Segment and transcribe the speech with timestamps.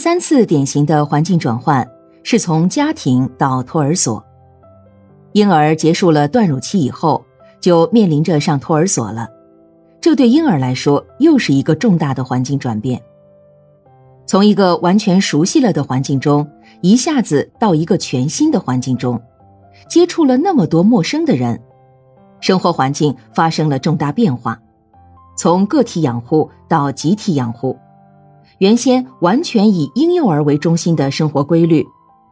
[0.00, 1.86] 三次典型的环境转换
[2.22, 4.24] 是从家庭到托儿所。
[5.32, 7.22] 婴儿结束了断乳期以后，
[7.60, 9.28] 就面临着上托儿所了，
[10.00, 12.98] 这对婴儿来说又是一个重大的环境转变。
[14.24, 16.48] 从一个完全熟悉了的环境中，
[16.80, 19.20] 一下子到一个全新的环境中，
[19.86, 21.60] 接触了那么多陌生的人，
[22.40, 24.58] 生活环境发生了重大变化，
[25.36, 27.78] 从个体养护到集体养护，
[28.58, 31.86] 原先完全以婴幼儿为中心的生活规律，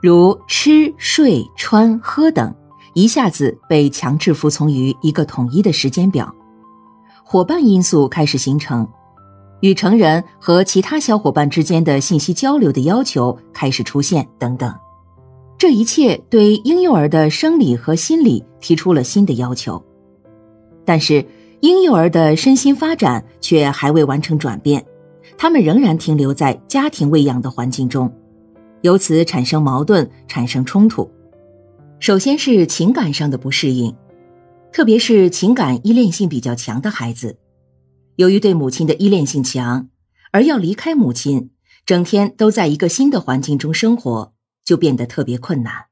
[0.00, 2.54] 如吃、睡、穿、喝等。
[2.94, 6.30] 一下子被强制服从于一个统一的时间表，
[7.24, 8.86] 伙伴因素开始形成，
[9.60, 14.74] 与成人和其他小伙伴之间的信息交流的要求开始出现，等等。
[15.56, 19.82] 这一切对婴幼儿的生理和心理提出了新的要求，
[20.84, 21.24] 但是
[21.60, 24.84] 婴幼儿的身心发展却还未完成转变，
[25.42, 28.14] 他们仍然停留在家庭喂养的环境中，
[28.82, 31.10] 由此产生矛盾，产生冲突。
[31.98, 33.92] 首先是情感上的不适应，
[34.72, 37.38] 特别是情感依恋性比较强的孩子，
[38.14, 39.88] 由于对母亲的依恋性强，
[40.30, 41.50] 而要离开母亲，
[41.84, 44.32] 整天都在一个新的环境中生活，
[44.64, 45.86] 就变得特别困难。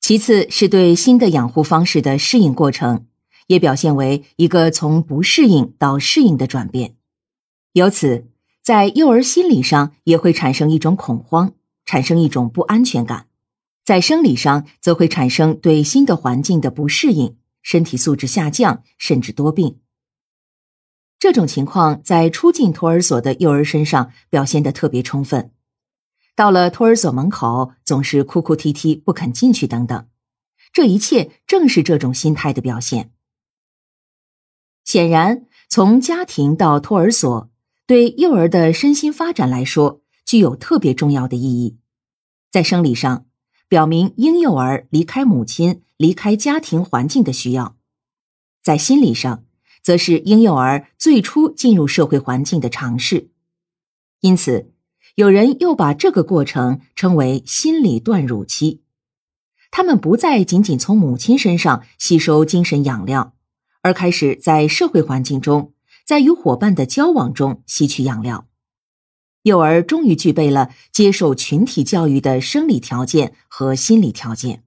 [0.00, 3.06] 其次是对新的养护方式的适应过程，
[3.48, 6.94] 也表现为一个从不适应到适应的转变，
[7.78, 8.26] 由此
[8.62, 13.28] 在幼儿心理上也会产生一种恐慌，产生一种不安全感。
[13.84, 19.78] 在生理上，则会产生对新的环境的不适应，身体素质下降，甚至多病。
[21.18, 25.52] 这种情况在初进托儿所的幼儿身上表现得特别充分。
[26.36, 30.06] 到了托儿所门口，总是哭哭啼啼，不肯进去等等。
[30.72, 33.12] 这一切正是这种心态的表现。
[34.84, 37.50] 显然，从家庭到托儿所，
[37.88, 41.78] 对幼儿的身心发展来说，具有特别重要的意义。
[42.50, 43.24] 在生理上，
[43.66, 47.78] 表明婴幼儿离开母亲、离开家庭环境的需要，
[48.62, 49.42] 在心理上，
[49.82, 53.30] 则是婴幼儿最初进入社会环境的尝试。
[54.20, 54.70] 因此，
[55.14, 58.82] 有人又把这个过程称为心理断乳期。
[59.70, 63.32] 他们不再仅仅从母亲身上吸收精神养料，
[63.80, 65.72] 而开始在社会环境中，
[66.08, 68.46] 在与伙伴的交往中吸取养料。
[69.42, 74.64] 幼儿终于具备了接受群体教育的生理条件和心理条件。